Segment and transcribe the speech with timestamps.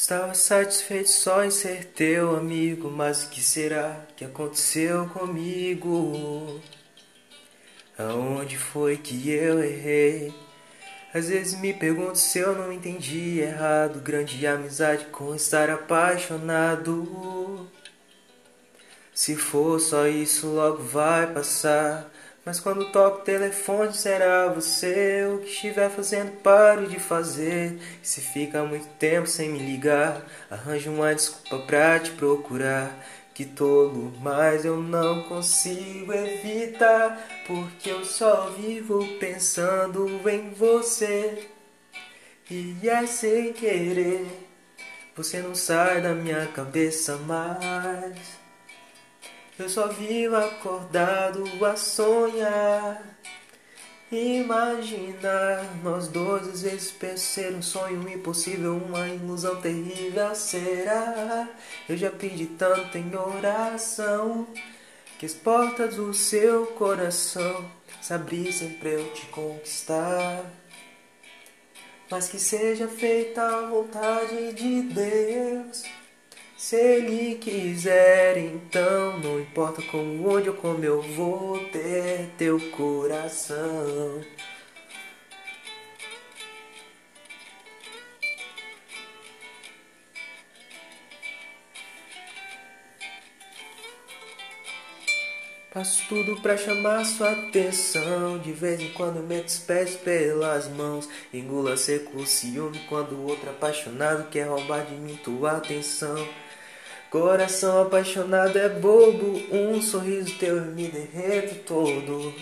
[0.00, 6.62] Estava satisfeito só em ser teu amigo, mas o que será que aconteceu comigo?
[7.98, 10.32] Aonde foi que eu errei?
[11.12, 13.98] Às vezes me pergunto se eu não entendi errado.
[13.98, 17.68] Grande amizade com estar apaixonado.
[19.12, 22.08] Se for só isso, logo vai passar.
[22.44, 27.78] Mas quando toco o telefone, será você o que estiver fazendo, paro de fazer.
[28.02, 32.90] E se fica muito tempo sem me ligar, arranjo uma desculpa pra te procurar.
[33.34, 41.46] Que tolo, mas eu não consigo evitar, porque eu só vivo pensando em você.
[42.50, 44.26] E é sem querer,
[45.14, 48.47] você não sai da minha cabeça mais.
[49.58, 53.02] Eu só vivo acordado a sonhar.
[54.10, 61.48] Imaginar nós dois às vezes ser um sonho impossível, uma ilusão terrível será.
[61.88, 64.46] Eu já pedi tanto em oração
[65.18, 67.68] que as portas do seu coração
[68.00, 70.44] se abrissem pra eu te conquistar.
[72.08, 75.82] Mas que seja feita a vontade de Deus.
[76.58, 84.20] Se ele quiser, então não importa como, onde ou como eu vou ter teu coração.
[95.70, 98.36] Faço tudo pra chamar sua atenção.
[98.38, 101.08] De vez em quando meto os pés pelas mãos.
[101.32, 106.16] Engula seco o ciúme quando outro apaixonado quer roubar de mim tua atenção.
[107.10, 112.34] Coração apaixonado é bobo, um sorriso teu me derreto todo.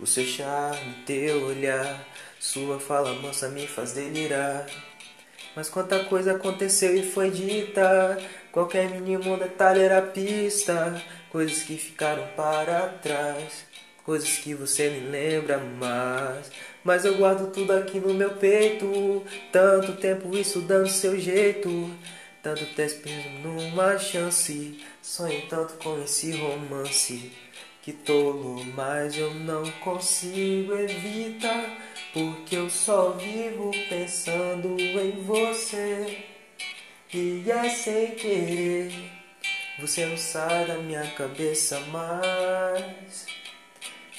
[0.00, 2.02] O seu charme, teu olhar,
[2.40, 4.66] sua fala mansa me faz delirar.
[5.54, 8.18] Mas quanta coisa aconteceu e foi dita.
[8.50, 10.98] Qualquer mínimo detalhe era pista.
[11.30, 13.66] Coisas que ficaram para trás.
[14.02, 16.50] Coisas que você me lembra mais.
[16.82, 19.22] Mas eu guardo tudo aqui no meu peito.
[19.52, 21.90] Tanto tempo isso dando seu jeito.
[22.46, 27.32] Tanto desprezo numa chance Sonho tanto com esse romance.
[27.82, 31.76] Que tolo, mas eu não consigo evitar
[32.12, 36.24] Porque eu só vivo pensando em você.
[37.12, 38.92] E é sem querer
[39.80, 43.26] Você não sai da minha cabeça mais.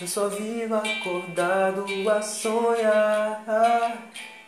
[0.01, 3.45] Eu só vivo acordado a sonhar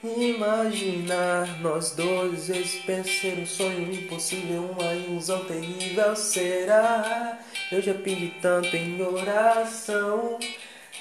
[0.02, 2.48] Imaginar nós dois,
[2.86, 7.38] pensei um sonho impossível, uma ilusão terrível será.
[7.70, 10.40] Eu já pedi tanto em oração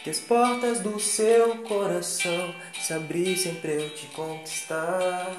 [0.03, 5.31] que as portas do seu coração se abrissem pra eu te conquistar.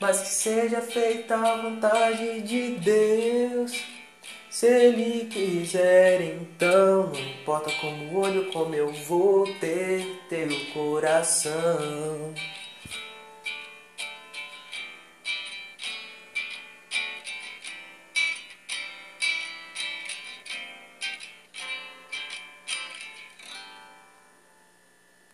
[0.00, 3.99] Mas que seja feita a vontade de Deus.
[4.60, 12.34] Se ele quiser, então não importa como olho, como eu vou ter teu coração.